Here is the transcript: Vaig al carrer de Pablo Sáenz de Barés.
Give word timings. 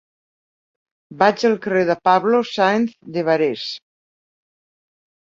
Vaig 1.17 1.43
al 1.49 1.57
carrer 1.65 1.83
de 1.89 1.95
Pablo 2.07 2.39
Sáenz 2.51 2.95
de 3.17 3.25
Barés. 3.27 3.67